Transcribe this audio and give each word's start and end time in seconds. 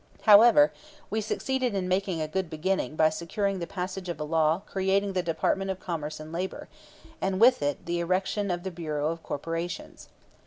However, 0.23 0.73
we 1.11 1.21
succeeded 1.21 1.75
in 1.75 1.87
making 1.87 2.21
a 2.21 2.27
good 2.27 2.49
beginning 2.49 2.95
by 2.95 3.11
securing 3.11 3.59
the 3.59 3.67
passage 3.67 4.09
of 4.09 4.19
a 4.19 4.23
law 4.23 4.63
creating 4.65 5.13
the 5.13 5.21
Department 5.21 5.69
of 5.69 5.79
Commerce 5.79 6.19
and 6.19 6.31
Labor, 6.31 6.67
and 7.21 7.39
with 7.39 7.61
it 7.61 7.85
the 7.85 7.99
erection 7.99 8.49
of 8.49 8.63
the 8.63 8.71
Bureau 8.71 9.09
of 9.11 9.21
Corporations. 9.21 10.09